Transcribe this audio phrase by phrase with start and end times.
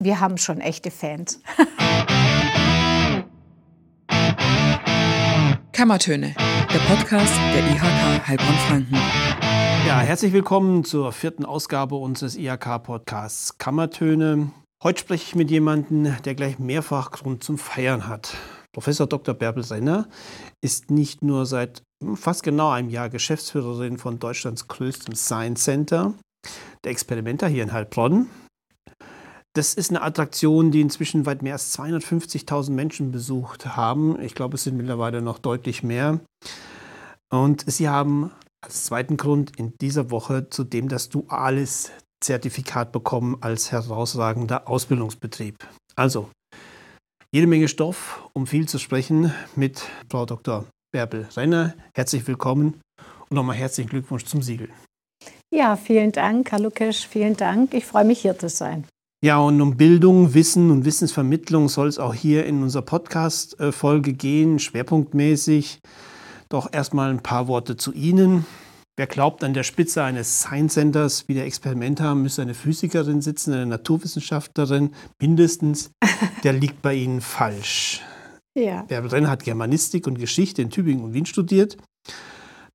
[0.00, 1.40] wir haben schon echte Fans.
[5.72, 6.34] Kammertöne,
[6.72, 8.94] der Podcast der IHK Heilbronn-Franken.
[9.86, 14.52] Ja, herzlich willkommen zur vierten Ausgabe unseres IHK-Podcasts Kammertöne.
[14.84, 18.36] Heute spreche ich mit jemandem, der gleich mehrfach Grund zum Feiern hat.
[18.72, 19.34] Professor Dr.
[19.34, 20.06] Bärbel Renner
[20.60, 21.82] ist nicht nur seit
[22.14, 26.14] fast genau einem Jahr Geschäftsführerin von Deutschlands größtem Science Center,
[26.84, 28.28] der Experimenta hier in Heilbronn.
[29.58, 34.16] Das ist eine Attraktion, die inzwischen weit mehr als 250.000 Menschen besucht haben.
[34.22, 36.20] Ich glaube, es sind mittlerweile noch deutlich mehr.
[37.28, 38.30] Und sie haben
[38.64, 45.56] als zweiten Grund in dieser Woche zudem das duales Zertifikat bekommen als herausragender Ausbildungsbetrieb.
[45.96, 46.30] Also,
[47.32, 50.66] jede Menge Stoff, um viel zu sprechen mit Frau Dr.
[50.92, 51.74] Bärbel Renner.
[51.96, 52.80] Herzlich willkommen
[53.28, 54.68] und nochmal herzlichen Glückwunsch zum Siegel.
[55.52, 57.74] Ja, vielen Dank, Herr Lukas, vielen Dank.
[57.74, 58.86] Ich freue mich, hier zu sein.
[59.20, 64.60] Ja, und um Bildung, Wissen und Wissensvermittlung soll es auch hier in unserer Podcast-Folge gehen,
[64.60, 65.80] schwerpunktmäßig.
[66.48, 68.46] Doch erstmal ein paar Worte zu Ihnen.
[68.96, 73.54] Wer glaubt, an der Spitze eines Science Centers wie der Experimenta müsse eine Physikerin sitzen,
[73.54, 74.90] eine Naturwissenschaftlerin
[75.20, 75.90] mindestens,
[76.44, 78.02] der liegt bei Ihnen falsch.
[78.56, 78.82] Ja.
[78.82, 81.76] Bärbel Renner hat Germanistik und Geschichte in Tübingen und Wien studiert.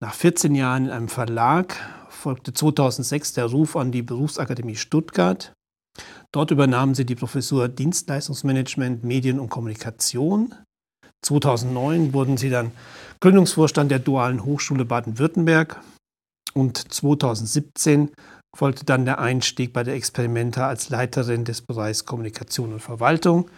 [0.02, 1.78] Nach 14 Jahren in einem Verlag
[2.10, 5.54] folgte 2006 der Ruf an die Berufsakademie Stuttgart.
[6.32, 10.56] Dort übernahmen sie die Professur Dienstleistungsmanagement, Medien und Kommunikation.
[11.22, 12.72] 2009 wurden sie dann
[13.22, 15.82] Gründungsvorstand der Dualen Hochschule Baden-Württemberg
[16.54, 18.12] und 2017
[18.56, 23.50] folgte dann der Einstieg bei der Experimenta als Leiterin des Bereichs Kommunikation und Verwaltung.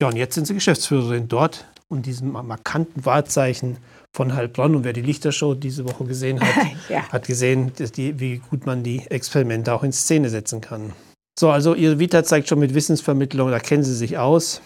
[0.00, 3.78] Ja, und jetzt sind sie Geschäftsführerin dort und diesem markanten Wahrzeichen
[4.14, 4.76] von Heilbronn.
[4.76, 7.08] Und wer die Lichtershow diese Woche gesehen hat, ja.
[7.10, 10.92] hat gesehen, die, wie gut man die Experimente auch in Szene setzen kann.
[11.38, 14.60] So, also Ihre Vita zeigt schon mit Wissensvermittlung, da kennen Sie sich aus.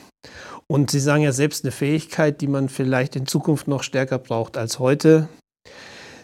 [0.67, 4.57] Und Sie sagen ja selbst eine Fähigkeit, die man vielleicht in Zukunft noch stärker braucht
[4.57, 5.29] als heute.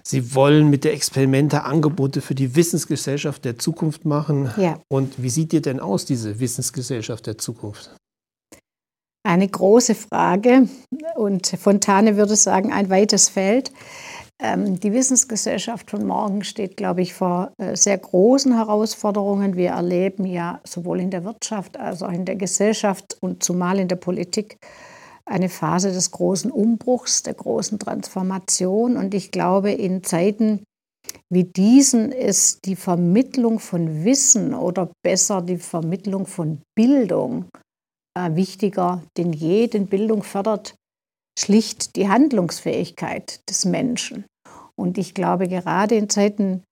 [0.02, 4.50] Sie wollen mit der Experimente Angebote für die Wissensgesellschaft der Zukunft machen.
[4.56, 4.80] Ja.
[4.88, 7.94] Und wie sieht dir denn aus, diese Wissensgesellschaft der Zukunft?
[9.28, 10.66] Eine große Frage
[11.14, 13.70] und Fontane würde sagen, ein weites Feld.
[14.40, 19.56] Ähm, die Wissensgesellschaft von morgen steht, glaube ich, vor äh, sehr großen Herausforderungen.
[19.56, 23.88] Wir erleben ja sowohl in der Wirtschaft als auch in der Gesellschaft und zumal in
[23.88, 24.58] der Politik
[25.24, 28.96] eine Phase des großen Umbruchs, der großen Transformation.
[28.96, 30.62] Und ich glaube, in Zeiten
[31.30, 37.46] wie diesen ist die Vermittlung von Wissen oder besser die Vermittlung von Bildung
[38.16, 39.66] äh, wichtiger denn je.
[39.66, 40.74] Denn Bildung fördert
[41.38, 44.24] schlicht die Handlungsfähigkeit des Menschen.
[44.76, 46.62] Und ich glaube, gerade in Zeiten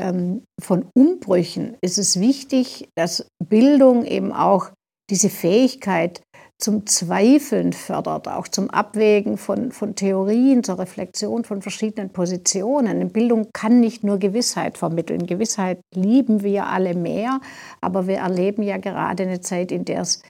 [0.00, 4.70] ähm, von Umbrüchen ist es wichtig, dass Bildung eben auch
[5.10, 6.22] diese Fähigkeit
[6.58, 13.12] zum Zweifeln fördert, auch zum Abwägen von, von Theorien, zur Reflexion von verschiedenen Positionen.
[13.12, 15.26] Bildung kann nicht nur Gewissheit vermitteln.
[15.26, 17.40] Gewissheit lieben wir alle mehr,
[17.82, 20.22] aber wir erleben ja gerade eine Zeit, in der es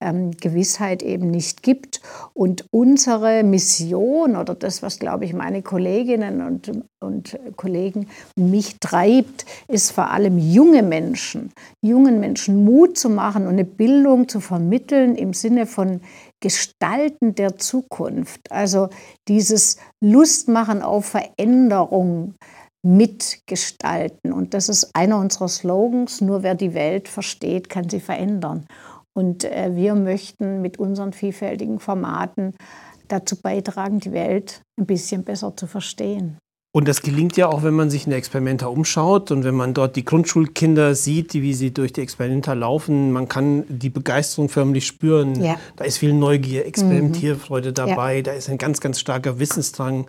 [0.00, 2.00] ähm, Gewissheit eben nicht gibt.
[2.34, 9.46] Und unsere Mission oder das, was, glaube ich, meine Kolleginnen und, und Kollegen mich treibt,
[9.68, 11.52] ist vor allem junge Menschen,
[11.82, 16.00] jungen Menschen Mut zu machen und eine Bildung zu vermitteln im Sinne von
[16.40, 18.50] Gestalten der Zukunft.
[18.50, 18.88] Also
[19.28, 22.34] dieses Lustmachen auf Veränderung
[22.82, 24.32] mitgestalten.
[24.32, 28.66] Und das ist einer unserer Slogans, nur wer die Welt versteht, kann sie verändern.
[29.14, 32.54] Und äh, wir möchten mit unseren vielfältigen Formaten
[33.08, 36.38] dazu beitragen, die Welt ein bisschen besser zu verstehen.
[36.72, 39.74] Und das gelingt ja auch, wenn man sich in der Experimenta umschaut und wenn man
[39.74, 43.10] dort die Grundschulkinder sieht, wie sie durch die Experimenta laufen.
[43.10, 45.42] Man kann die Begeisterung förmlich spüren.
[45.42, 45.56] Ja.
[45.74, 47.74] Da ist viel Neugier, Experimentierfreude mhm.
[47.74, 48.22] dabei, ja.
[48.22, 50.06] da ist ein ganz, ganz starker Wissensdrang.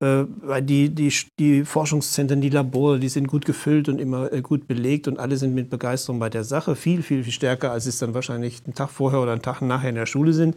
[0.00, 4.40] Äh, weil die, die, die Forschungszentren, die Labore, die sind gut gefüllt und immer äh,
[4.40, 6.74] gut belegt und alle sind mit Begeisterung bei der Sache.
[6.74, 9.90] Viel, viel, viel stärker, als es dann wahrscheinlich einen Tag vorher oder einen Tag nachher
[9.90, 10.56] in der Schule sind.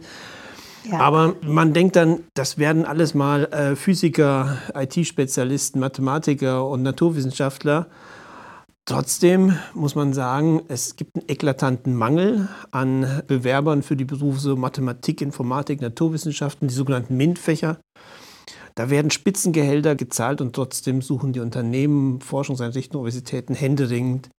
[0.90, 0.98] Ja.
[0.98, 7.88] Aber man denkt dann, das werden alles mal äh, Physiker, IT-Spezialisten, Mathematiker und Naturwissenschaftler.
[8.86, 15.20] Trotzdem muss man sagen, es gibt einen eklatanten Mangel an Bewerbern für die Berufe Mathematik,
[15.20, 17.78] Informatik, Naturwissenschaften, die sogenannten MINT-Fächer.
[18.76, 24.30] Da werden Spitzengehälter gezahlt und trotzdem suchen die Unternehmen, Forschungseinrichtungen, Universitäten händeringend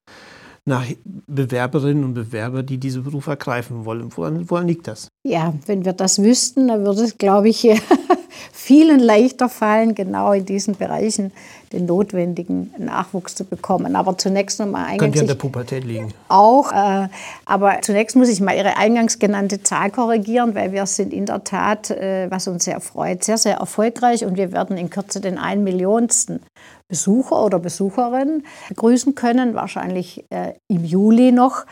[0.66, 0.86] nach
[1.28, 4.10] Bewerberinnen und Bewerber, die diese Berufe ergreifen wollen.
[4.16, 5.10] Woran, woran liegt das?
[5.24, 7.64] Ja, wenn wir das wüssten, dann würde es, glaube ich,
[8.52, 11.32] vielen leichter fallen, genau in diesen Bereichen
[11.72, 13.96] den notwendigen Nachwuchs zu bekommen.
[13.96, 15.00] Aber zunächst nochmal eigentlich.
[15.00, 16.14] Könnte ja an der Pubertät liegen.
[16.30, 16.72] Auch.
[16.72, 17.10] Äh,
[17.46, 21.44] aber zunächst muss ich mal Ihre eingangs genannte Zahl korrigieren, weil wir sind in der
[21.44, 25.38] Tat, äh, was uns sehr freut, sehr, sehr erfolgreich und wir werden in Kürze den
[25.38, 26.40] ein Millionsten
[26.88, 31.66] Besucher oder Besucherin begrüßen können, wahrscheinlich äh, im Juli noch.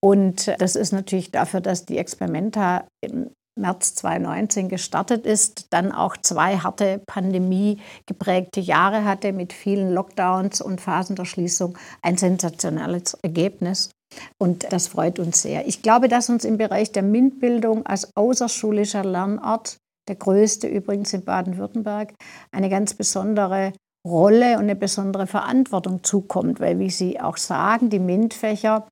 [0.00, 3.30] Und das ist natürlich dafür, dass die Experimenta im
[3.60, 10.60] März 2019 gestartet ist, dann auch zwei harte Pandemie geprägte Jahre hatte mit vielen Lockdowns
[10.60, 13.90] und Phasen der Schließung, ein sensationelles Ergebnis.
[14.38, 15.66] Und das freut uns sehr.
[15.66, 19.76] Ich glaube, dass uns im Bereich der MINT-Bildung als außerschulischer Lernort,
[20.08, 22.14] der größte übrigens in Baden-Württemberg,
[22.50, 23.72] eine ganz besondere
[24.06, 28.88] Rolle und eine besondere Verantwortung zukommt, weil, wie Sie auch sagen, die MINT-Fächer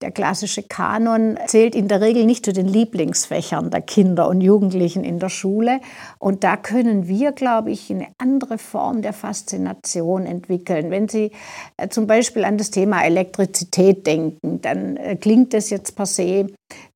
[0.00, 5.04] der klassische Kanon zählt in der Regel nicht zu den Lieblingsfächern der Kinder und Jugendlichen
[5.04, 5.80] in der Schule.
[6.18, 10.90] Und da können wir, glaube ich, eine andere Form der Faszination entwickeln.
[10.90, 11.32] Wenn Sie
[11.76, 16.46] äh, zum Beispiel an das Thema Elektrizität denken, dann äh, klingt das jetzt per se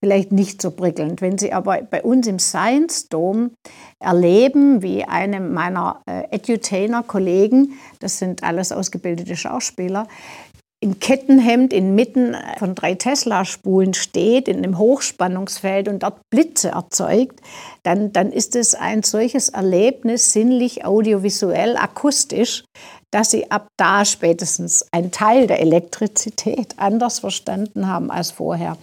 [0.00, 1.20] vielleicht nicht so prickelnd.
[1.20, 3.50] Wenn Sie aber bei uns im Science Dome
[3.98, 10.06] erleben, wie einem meiner äh, Edutainer-Kollegen, das sind alles ausgebildete Schauspieler,
[10.84, 17.40] im Kettenhemd inmitten von drei Tesla-Spulen steht, in einem Hochspannungsfeld und dort Blitze erzeugt,
[17.84, 22.64] dann, dann ist es ein solches Erlebnis, sinnlich, audiovisuell, akustisch,
[23.10, 28.76] dass sie ab da spätestens einen Teil der Elektrizität anders verstanden haben als vorher.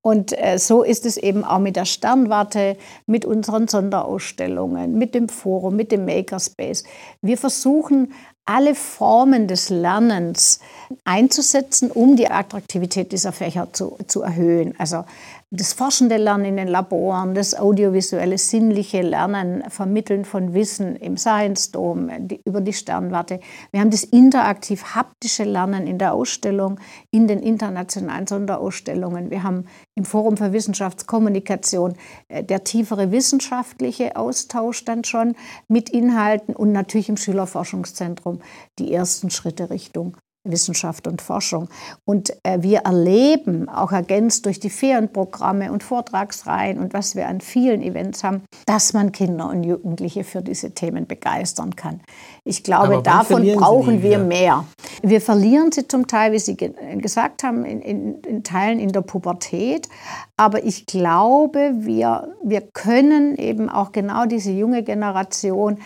[0.00, 5.28] Und äh, so ist es eben auch mit der Sternwarte, mit unseren Sonderausstellungen, mit dem
[5.28, 6.84] Forum, mit dem Makerspace.
[7.20, 8.12] Wir versuchen
[8.46, 10.60] alle Formen des Lernens
[11.04, 14.74] einzusetzen, um die Attraktivität dieser Fächer zu, zu erhöhen.
[14.78, 15.04] Also
[15.50, 21.70] das forschende Lernen in den Laboren, das audiovisuelle, sinnliche Lernen, Vermitteln von Wissen im Science
[21.70, 23.40] Dome, die, über die Sternwarte.
[23.70, 26.80] Wir haben das interaktiv haptische Lernen in der Ausstellung,
[27.10, 29.30] in den internationalen Sonderausstellungen.
[29.30, 31.94] Wir haben im Forum für Wissenschaftskommunikation
[32.28, 35.36] äh, der tiefere wissenschaftliche Austausch dann schon
[35.68, 38.40] mit Inhalten und natürlich im Schülerforschungszentrum
[38.78, 41.68] die ersten Schritte Richtung Wissenschaft und Forschung.
[42.04, 47.40] Und äh, wir erleben, auch ergänzt durch die Ferienprogramme und Vortragsreihen und was wir an
[47.40, 52.00] vielen Events haben, dass man Kinder und Jugendliche für diese Themen begeistern kann.
[52.44, 54.64] Ich glaube, davon brauchen wir mehr.
[55.02, 58.92] Wir verlieren sie zum Teil, wie Sie ge gesagt haben, in, in, in, Teilen in
[58.92, 59.88] der Pubertät.
[60.36, 65.78] Aber ich glaube, wir, wir können eben auch genau diese junge Generation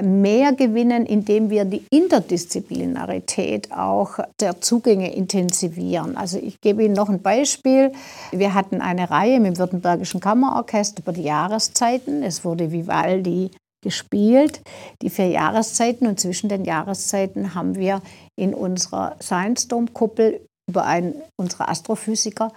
[0.00, 6.16] mehr gewinnen, indem wir die Interdisziplinarität auch der Zugänge intensivieren.
[6.16, 7.92] Also ich gebe Ihnen noch ein Beispiel.
[8.30, 12.22] Wir hatten eine Reihe mit dem Württembergischen Kammerorchester über die Jahreszeiten.
[12.22, 13.50] Es wurde Vivaldi
[13.82, 14.60] gespielt,
[15.02, 16.06] die vier Jahreszeiten.
[16.06, 18.02] Und zwischen den Jahreszeiten haben wir
[18.36, 20.40] in unserer Science Dome Kuppel
[20.70, 22.52] über einen unserer Astrophysiker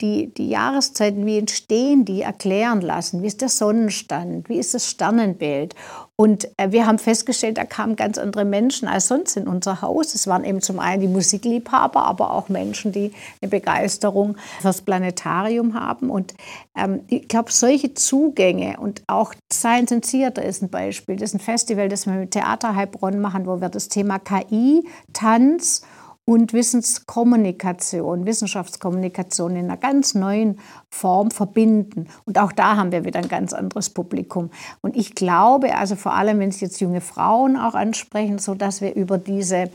[0.00, 3.22] die, die Jahreszeiten, wie entstehen die, erklären lassen.
[3.22, 4.48] Wie ist der Sonnenstand?
[4.48, 5.74] Wie ist das Sternenbild?
[6.14, 10.14] Und äh, wir haben festgestellt, da kamen ganz andere Menschen als sonst in unser Haus.
[10.14, 15.72] Es waren eben zum einen die Musikliebhaber, aber auch Menschen, die eine Begeisterung fürs Planetarium
[15.72, 16.10] haben.
[16.10, 16.34] Und
[16.76, 21.16] ähm, ich glaube, solche Zugänge und auch Science and Theater ist ein Beispiel.
[21.16, 24.86] Das ist ein Festival, das wir mit Theater Heilbronn machen, wo wir das Thema KI,
[25.14, 25.82] Tanz
[26.28, 30.60] und Wissenskommunikation, Wissenschaftskommunikation in einer ganz neuen
[30.90, 32.08] Form verbinden.
[32.26, 34.50] Und auch da haben wir wieder ein ganz anderes Publikum.
[34.82, 38.82] Und ich glaube, also vor allem, wenn es jetzt junge Frauen auch ansprechen, so dass
[38.82, 39.70] wir über diese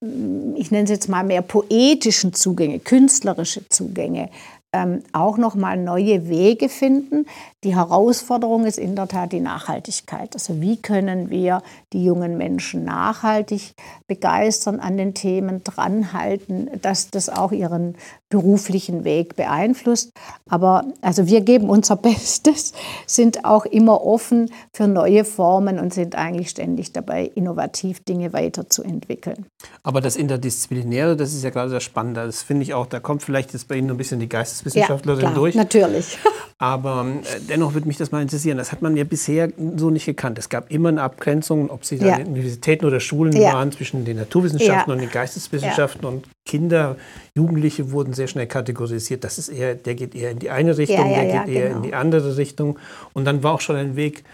[0.00, 4.28] ich nenne es jetzt mal mehr poetischen Zugänge, künstlerische Zugänge,
[4.76, 7.26] ähm, auch noch mal neue Wege finden.
[7.64, 10.34] Die Herausforderung ist in der Tat die Nachhaltigkeit.
[10.34, 13.74] Also wie können wir die jungen Menschen nachhaltig
[14.06, 17.96] begeistern, an den Themen dranhalten, dass das auch ihren
[18.28, 20.10] beruflichen Weg beeinflusst.
[20.48, 22.72] Aber also wir geben unser Bestes,
[23.06, 29.46] sind auch immer offen für neue Formen und sind eigentlich ständig dabei, innovativ Dinge weiterzuentwickeln.
[29.82, 32.26] Aber das Interdisziplinäre, das ist ja gerade das Spannende.
[32.26, 34.28] Das finde ich auch, da kommt vielleicht jetzt bei Ihnen ein bisschen die
[34.66, 35.54] Geisteswissenschaftlerin ja, klar, durch.
[35.54, 36.18] Natürlich.
[36.58, 38.56] Aber äh, dennoch würde mich das mal interessieren.
[38.56, 40.38] Das hat man ja bisher so nicht gekannt.
[40.38, 42.16] Es gab immer eine Abgrenzung, ob sie ja.
[42.16, 43.52] Universitäten oder Schulen ja.
[43.52, 46.06] waren, zwischen den Naturwissenschaften und den Geisteswissenschaften.
[46.06, 46.96] Und Kinder,
[47.34, 49.22] Jugendliche wurden sehr schnell kategorisiert.
[49.22, 51.76] Das ist eher, der geht eher in die eine Richtung, der geht eher genau.
[51.76, 52.78] in die andere Richtung.
[53.12, 54.24] Und dann war auch schon ein Weg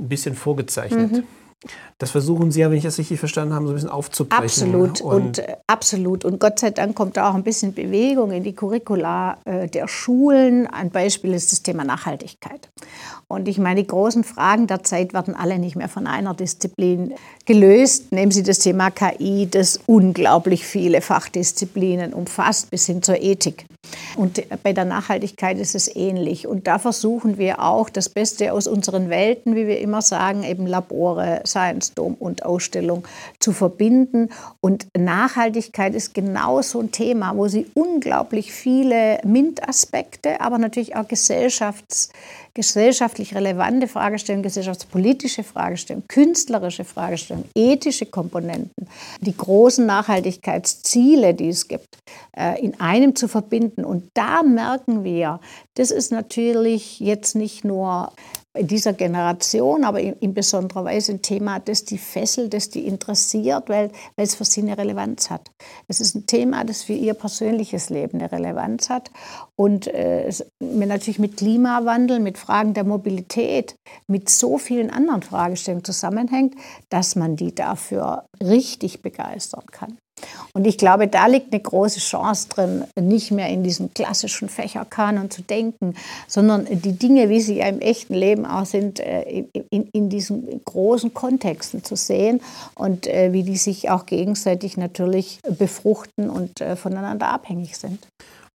[0.00, 1.12] ein bisschen vorgezeichnet.
[1.12, 1.24] Mhm.
[1.98, 4.44] Das versuchen Sie ja, wenn ich das richtig verstanden habe, so ein bisschen aufzubrechen.
[4.44, 6.24] Absolut und, und äh, absolut.
[6.24, 9.86] Und Gott sei Dank kommt da auch ein bisschen Bewegung in die Curricula äh, der
[9.86, 10.66] Schulen.
[10.66, 12.68] Ein Beispiel ist das Thema Nachhaltigkeit.
[13.28, 17.14] Und ich meine, die großen Fragen der Zeit werden alle nicht mehr von einer Disziplin
[17.46, 18.12] gelöst.
[18.12, 23.66] Nehmen Sie das Thema KI, das unglaublich viele Fachdisziplinen umfasst, bis hin zur Ethik.
[24.16, 26.46] Und bei der Nachhaltigkeit ist es ähnlich.
[26.46, 30.66] Und da versuchen wir auch das Beste aus unseren Welten, wie wir immer sagen, eben
[30.66, 33.04] Labore, Science Dome und Ausstellung
[33.38, 34.28] zu verbinden.
[34.60, 41.04] Und Nachhaltigkeit ist genau so ein Thema, wo sie unglaublich viele MINT-Aspekte, aber natürlich auch
[41.08, 42.10] Gesellschafts-
[42.54, 48.88] gesellschaftlich relevante Fragestellungen, gesellschaftspolitische Fragestellungen, künstlerische Fragestellungen, ethische Komponenten,
[49.20, 51.98] die großen Nachhaltigkeitsziele, die es gibt,
[52.36, 53.84] äh, in einem zu verbinden.
[53.84, 55.40] Und da merken wir,
[55.74, 58.12] das ist natürlich jetzt nicht nur
[58.54, 62.86] in dieser Generation, aber in, in, besonderer Weise ein Thema, das die fesselt, das die
[62.86, 65.50] interessiert, weil, weil es für sie eine Relevanz hat.
[65.88, 69.10] Es ist ein Thema, das für ihr persönliches Leben eine Relevanz hat
[69.56, 70.30] und äh,
[70.60, 73.74] natürlich mit Klimawandel, mit Fragen der Mobilität,
[74.06, 76.54] mit so vielen anderen Fragestellungen zusammenhängt,
[76.90, 79.96] dass man die dafür richtig begeistern kann.
[80.54, 85.30] Und ich glaube, da liegt eine große Chance drin, nicht mehr in diesem klassischen Fächerkanon
[85.30, 85.94] zu denken,
[86.28, 90.62] sondern die Dinge, wie sie ja im echten Leben auch sind, äh, in, in diesen
[90.64, 92.40] großen Kontexten zu sehen
[92.74, 98.06] und äh, wie die sich auch gegenseitig natürlich befruchten und äh, voneinander abhängig sind.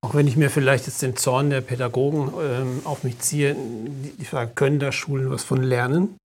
[0.02, 3.56] Auch wenn ich mir vielleicht jetzt den Zorn der Pädagogen ähm, auf mich ziehe,
[4.20, 6.16] die Frage, können da Schulen was von lernen?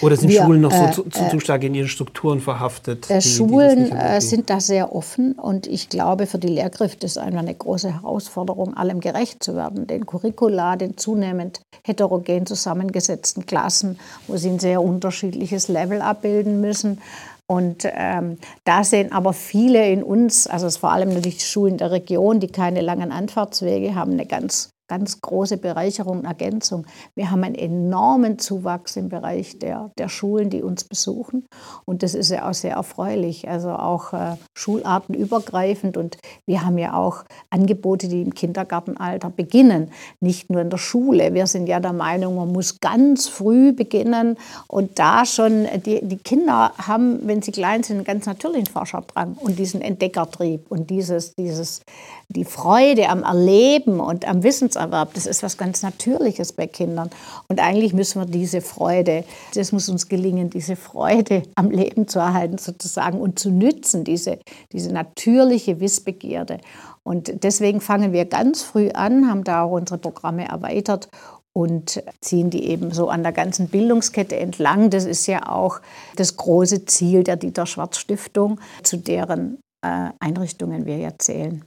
[0.00, 3.10] Oder sind wir, Schulen noch so äh, zu, zu, zu, stark in ihren Strukturen verhaftet?
[3.10, 7.06] Äh, die, Schulen die äh, sind da sehr offen und ich glaube, für die Lehrkräfte
[7.06, 9.86] ist einfach eine große Herausforderung, allem gerecht zu werden.
[9.86, 17.00] Den Curricula, den zunehmend heterogen zusammengesetzten Klassen, wo sie ein sehr unterschiedliches Level abbilden müssen.
[17.46, 21.90] Und ähm, da sehen aber viele in uns, also vor allem natürlich die Schulen der
[21.90, 26.84] Region, die keine langen Anfahrtswege haben, eine ganz ganz große Bereicherung und Ergänzung.
[27.14, 31.46] Wir haben einen enormen Zuwachs im Bereich der, der Schulen, die uns besuchen.
[31.84, 35.96] Und das ist ja auch sehr erfreulich, also auch äh, schulartenübergreifend.
[35.96, 41.34] Und wir haben ja auch Angebote, die im Kindergartenalter beginnen, nicht nur in der Schule.
[41.34, 46.16] Wir sind ja der Meinung, man muss ganz früh beginnen und da schon, die, die
[46.16, 51.36] Kinder haben, wenn sie klein sind, einen ganz natürlichen Forscherdrang und diesen Entdeckertrieb und dieses,
[51.36, 51.82] dieses,
[52.28, 55.14] die Freude am Erleben und am Wissens Wissenserwerb.
[55.14, 57.10] Das ist was ganz Natürliches bei Kindern.
[57.48, 62.18] Und eigentlich müssen wir diese Freude, das muss uns gelingen, diese Freude am Leben zu
[62.18, 64.38] erhalten sozusagen und zu nützen, diese,
[64.72, 66.58] diese natürliche Wissbegierde.
[67.02, 71.08] Und deswegen fangen wir ganz früh an, haben da auch unsere Programme erweitert
[71.52, 74.90] und ziehen die eben so an der ganzen Bildungskette entlang.
[74.90, 75.80] Das ist ja auch
[76.16, 81.64] das große Ziel der Dieter Schwarz Stiftung, zu deren äh, Einrichtungen wir ja zählen.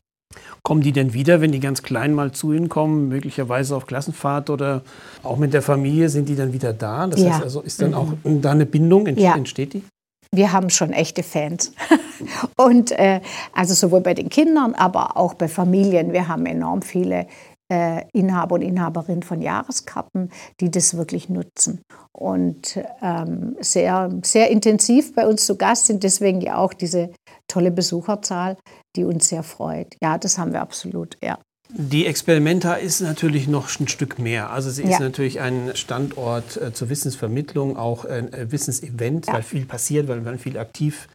[0.61, 4.49] Kommen die denn wieder, wenn die ganz klein mal zu Ihnen kommen, möglicherweise auf Klassenfahrt
[4.49, 4.81] oder
[5.23, 7.07] auch mit der Familie, sind die dann wieder da?
[7.07, 7.33] Das ja.
[7.33, 7.95] heißt also, ist dann mhm.
[7.95, 9.35] auch da eine Bindung, ja.
[9.35, 9.83] entsteht die?
[10.31, 11.73] Wir haben schon echte Fans.
[12.57, 13.21] Und äh,
[13.53, 16.11] also sowohl bei den Kindern, aber auch bei Familien.
[16.11, 17.27] Wir haben enorm viele
[17.71, 20.29] äh, Inhaber und Inhaberinnen von Jahreskarten,
[20.59, 26.03] die das wirklich nutzen und ähm, sehr, sehr intensiv bei uns zu Gast sind.
[26.03, 27.11] Deswegen ja auch diese
[27.47, 28.57] tolle Besucherzahl,
[28.95, 29.95] die uns sehr freut.
[30.01, 31.39] Ja, das haben wir absolut, ja.
[31.75, 34.51] Die Experimenta ist natürlich noch ein Stück mehr.
[34.51, 34.99] Also sie ist ja.
[34.99, 39.33] natürlich ein Standort äh, zur Wissensvermittlung, auch ein äh, Wissensevent, ja.
[39.33, 41.07] weil viel passiert, weil man viel aktiv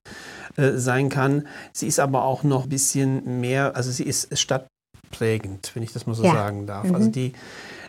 [0.57, 1.47] äh, sein kann.
[1.73, 4.67] Sie ist aber auch noch ein bisschen mehr, also sie ist Stadt
[5.11, 6.33] prägend, wenn ich das mal so ja.
[6.33, 6.85] sagen darf.
[6.85, 6.95] Mhm.
[6.95, 7.33] Also die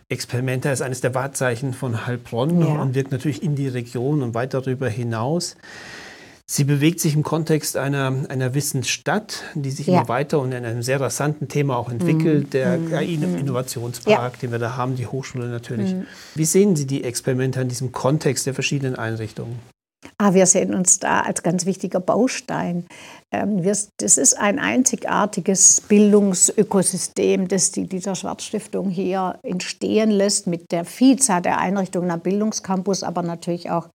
[0.10, 2.82] Experimenta ist eines der Wahrzeichen von Heilbronn ja.
[2.82, 5.56] und wirkt natürlich in die Region und weit darüber hinaus.
[6.52, 10.00] Sie bewegt sich im Kontext einer, einer Wissensstadt, die sich ja.
[10.00, 12.50] immer weiter und in einem sehr rasanten Thema auch entwickelt, mhm.
[12.50, 12.90] der mhm.
[12.90, 14.40] KI-Innovationspark, ja.
[14.42, 15.94] den wir da haben, die Hochschule natürlich.
[15.94, 16.08] Mhm.
[16.34, 19.60] Wie sehen Sie die Experimente in diesem Kontext der verschiedenen Einrichtungen?
[20.22, 22.86] Ah, wir sehen uns da als ganz wichtiger Baustein.
[23.32, 30.74] Ähm, das ist ein einzigartiges Bildungsökosystem, das die Dieter Schwarz Stiftung hier entstehen lässt mit
[30.74, 33.88] der Vielzahl der Einrichtungen am Bildungscampus, aber natürlich auch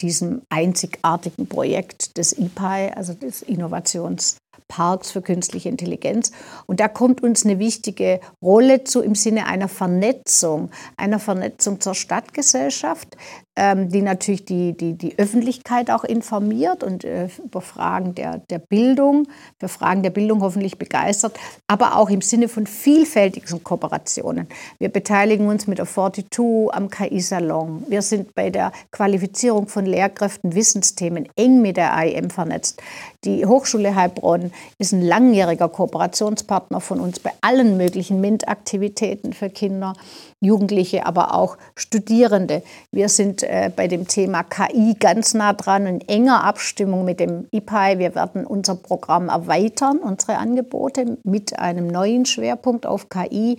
[0.00, 4.36] diesem einzigartigen Projekt des IPAI, also des Innovations
[4.68, 6.32] Parks für künstliche Intelligenz.
[6.66, 11.94] Und da kommt uns eine wichtige Rolle zu im Sinne einer Vernetzung, einer Vernetzung zur
[11.94, 13.16] Stadtgesellschaft,
[13.56, 18.58] ähm, die natürlich die, die, die Öffentlichkeit auch informiert und äh, über Fragen der, der
[18.58, 19.28] Bildung,
[19.60, 24.48] für Fragen der Bildung hoffentlich begeistert, aber auch im Sinne von vielfältigen Kooperationen.
[24.78, 27.84] Wir beteiligen uns mit der 42 am KI-Salon.
[27.88, 32.82] Wir sind bei der Qualifizierung von Lehrkräften Wissensthemen eng mit der AIM vernetzt.
[33.24, 39.94] Die Hochschule Heilbronn ist ein langjähriger Kooperationspartner von uns bei allen möglichen MINT-Aktivitäten für Kinder,
[40.40, 42.62] Jugendliche, aber auch Studierende.
[42.92, 47.46] Wir sind äh, bei dem Thema KI ganz nah dran, in enger Abstimmung mit dem
[47.50, 47.98] IPAI.
[47.98, 53.58] Wir werden unser Programm erweitern, unsere Angebote mit einem neuen Schwerpunkt auf KI.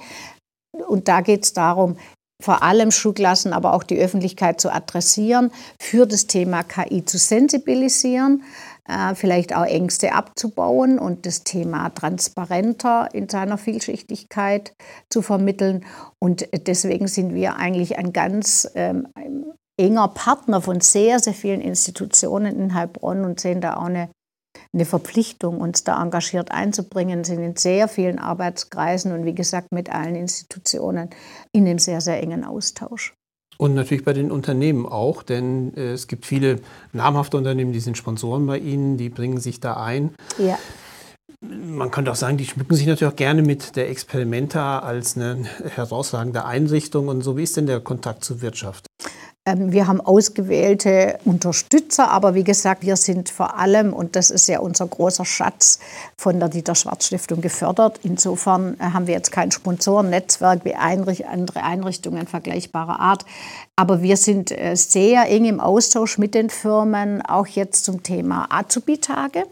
[0.88, 1.98] Und da geht es darum,
[2.44, 8.44] vor allem Schulklassen, aber auch die Öffentlichkeit zu adressieren, für das Thema KI zu sensibilisieren
[9.16, 14.76] vielleicht auch Ängste abzubauen und das Thema transparenter in seiner Vielschichtigkeit
[15.10, 15.86] zu vermitteln.
[16.20, 19.08] Und deswegen sind wir eigentlich ein ganz ähm,
[19.78, 24.10] enger Partner von sehr, sehr vielen Institutionen in Heilbronn und sehen da auch eine,
[24.74, 29.90] eine Verpflichtung, uns da engagiert einzubringen, sind in sehr vielen Arbeitskreisen und wie gesagt mit
[29.90, 31.10] allen Institutionen
[31.52, 33.14] in einem sehr, sehr engen Austausch.
[33.58, 36.60] Und natürlich bei den Unternehmen auch, denn äh, es gibt viele
[36.94, 40.14] namhafte Unternehmen, die sind Sponsoren bei Ihnen, die bringen sich da ein.
[40.38, 40.58] Ja.
[41.42, 45.46] Man könnte auch sagen, die schmücken sich natürlich auch gerne mit der Experimenta als eine
[45.76, 47.08] herausragende Einrichtung.
[47.08, 48.88] Und so, wie ist denn der Kontakt zur Wirtschaft?
[49.48, 54.48] Ähm, wir haben ausgewählte Unterstützer, aber wie gesagt, wir sind vor allem, und das ist
[54.48, 55.78] ja unser großer Schatz,
[56.18, 58.00] von der Dieter Schwarz Stiftung gefördert.
[58.02, 63.26] Insofern äh, haben wir jetzt kein Sponsorennetzwerk wie andere Einrichtungen vergleichbarer Art.
[63.78, 68.48] Aber wir sind äh, sehr eng im Austausch mit den Firmen, auch jetzt zum Thema
[68.50, 69.44] Azubi-Tage.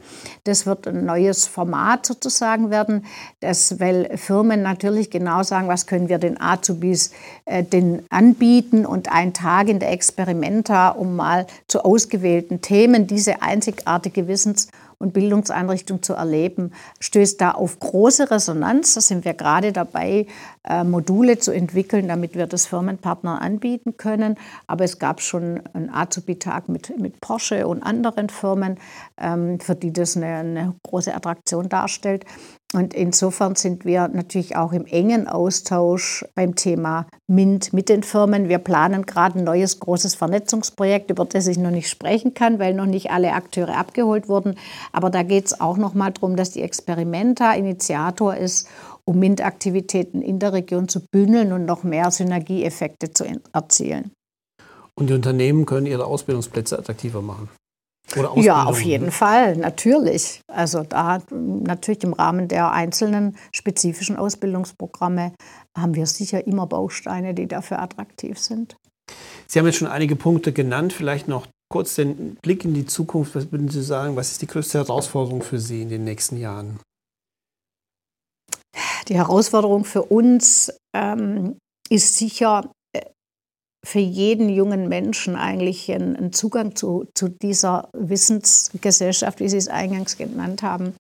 [0.45, 3.05] Das wird ein neues Format sozusagen werden,
[3.41, 7.11] das, weil Firmen natürlich genau sagen, was können wir den Azubis
[7.43, 13.41] äh, denn anbieten und ein Tag in der Experimenta, um mal zu ausgewählten Themen diese
[13.41, 18.93] einzigartige Wissens- und Bildungseinrichtung zu erleben, stößt da auf große Resonanz.
[18.93, 20.27] Da sind wir gerade dabei,
[20.63, 24.37] äh, Module zu entwickeln, damit wir das Firmenpartnern anbieten können.
[24.67, 28.77] Aber es gab schon einen Azubi-Tag mit, mit Porsche und anderen Firmen,
[29.17, 32.25] ähm, für die das eine, eine große Attraktion darstellt.
[32.75, 38.49] Und insofern sind wir natürlich auch im engen Austausch beim Thema MINT mit den Firmen.
[38.49, 42.73] Wir planen gerade ein neues großes Vernetzungsprojekt, über das ich noch nicht sprechen kann, weil
[42.73, 44.55] noch nicht alle Akteure abgeholt wurden.
[44.91, 48.67] Aber da geht es auch noch mal darum, dass die Experimenta Initiator ist,
[49.05, 54.11] um MINT-Aktivitäten in der Region zu bündeln und noch mehr Synergieeffekte zu erzielen.
[54.95, 57.49] Und die Unternehmen können ihre Ausbildungsplätze attraktiver machen.
[58.35, 59.11] Ja, auf jeden?
[59.11, 60.41] Fall, natürlich.
[60.47, 65.33] Also da natürlich im Rahmen der einzelnen spezifischen Ausbildungsprogramme
[65.77, 68.75] haben wir sicher immer Bausteine, die dafür attraktiv sind.
[69.47, 73.35] Sie haben jetzt schon einige Punkte genannt, vielleicht noch kurz den Blick in die Zukunft.
[73.35, 76.79] Was würden Sie sagen, was ist die größte Herausforderung für Sie in den nächsten Jahren?
[79.07, 81.57] Die Herausforderung für uns ähm,
[81.89, 82.71] ist sicher
[83.85, 90.17] für jeden jungen Menschen eigentlich einen, Zugang zu, zu, dieser Wissensgesellschaft, wie Sie es eingangs
[90.17, 90.95] genannt haben,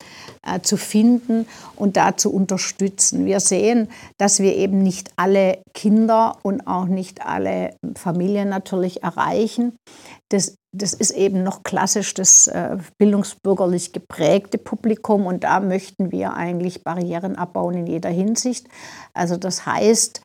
[0.45, 3.25] äh, zu finden und da zu unterstützen.
[3.25, 9.77] Wir sehen, dass wir eben nicht alle Kinder und auch nicht alle Familien natürlich erreichen.
[10.29, 16.33] Das, das ist eben noch klassisch das äh, bildungsbürgerlich geprägte Publikum und da möchten wir
[16.33, 18.67] eigentlich Barrieren abbauen in jeder Hinsicht.
[19.13, 20.21] Also das heißt,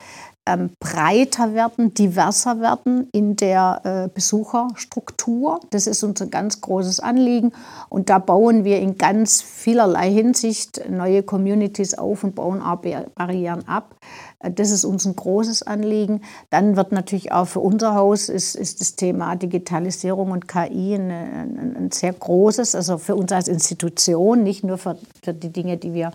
[0.48, 5.61] ähm, breiter werden, diverser werden in der äh, Besucherstruktur.
[5.70, 7.52] Das ist unser ganz großes Anliegen.
[7.90, 12.78] Und da bauen wir in ganz vielerlei Hinsicht neue Communities auf und bauen auch
[13.14, 13.96] Barrieren ab.
[14.40, 16.22] Äh, das ist uns ein großes Anliegen.
[16.48, 21.11] Dann wird natürlich auch für unser Haus ist, ist das Thema Digitalisierung und KI ein,
[21.11, 25.76] ein, ein, sehr großes, also für uns als Institution, nicht nur für, für die Dinge,
[25.76, 26.12] die wir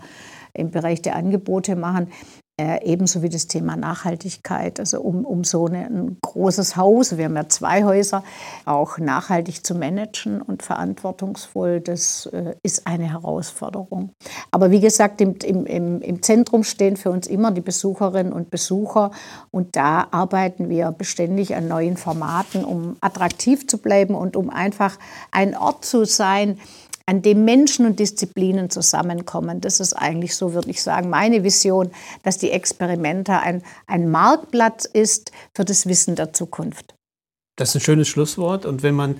[0.54, 2.08] im Bereich der Angebote machen.
[2.56, 7.24] Äh, ebenso wie das Thema Nachhaltigkeit, also um, um so eine, ein großes Haus, wir
[7.24, 8.22] haben ja zwei Häuser,
[8.64, 14.12] auch nachhaltig zu managen und verantwortungsvoll, das äh, ist eine Herausforderung.
[14.52, 19.10] Aber wie gesagt, im, im, im Zentrum stehen für uns immer die Besucherinnen und Besucher
[19.50, 24.96] und da arbeiten wir beständig an neuen Formaten, um attraktiv zu bleiben und um einfach
[25.32, 26.60] ein Ort zu sein,
[27.06, 29.60] an dem Menschen und Disziplinen zusammenkommen.
[29.60, 31.90] Das ist eigentlich so, würde ich sagen, meine Vision,
[32.22, 36.94] dass die Experimenta ein, ein Marktplatz ist für das Wissen der Zukunft.
[37.56, 38.66] Das ist ein schönes Schlusswort.
[38.66, 39.16] Und wenn man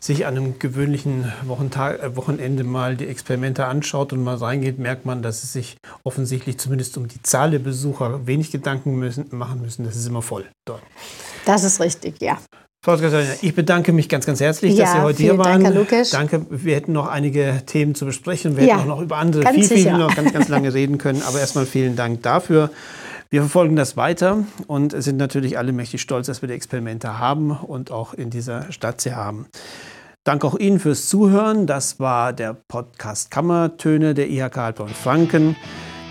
[0.00, 5.06] sich an einem gewöhnlichen Wochentag, äh, Wochenende mal die Experimente anschaut und mal reingeht, merkt
[5.06, 9.60] man, dass es sich offensichtlich zumindest um die Zahl der Besucher wenig Gedanken müssen, machen
[9.60, 9.84] müssen.
[9.84, 10.82] Das ist immer voll dort.
[11.44, 12.38] Das ist richtig, ja.
[12.86, 15.64] Frau Katharina, ich bedanke mich ganz, ganz herzlich, ja, dass Sie heute hier waren.
[15.64, 16.10] Dank, Lukas.
[16.10, 16.46] Danke.
[16.50, 18.56] Wir hätten noch einige Themen zu besprechen.
[18.56, 21.20] Wir ja, hätten auch noch über andere viel, viel noch ganz, ganz lange reden können.
[21.26, 22.70] Aber erstmal vielen Dank dafür.
[23.28, 27.50] Wir verfolgen das weiter und sind natürlich alle mächtig stolz, dass wir die Experimente haben
[27.50, 29.46] und auch in dieser Stadt sie haben.
[30.22, 31.66] Danke auch Ihnen fürs Zuhören.
[31.66, 35.56] Das war der Podcast Kammertöne der IHK Heilbronn-Franken.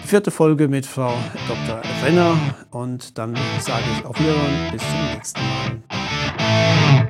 [0.04, 1.14] Die vierte Folge mit Frau
[1.48, 1.82] Dr.
[2.04, 2.36] Renner.
[2.70, 4.72] Und dann sage ich auf Wiedersehen.
[4.74, 6.05] Bis zum nächsten Mal.
[6.56, 7.05] Yeah.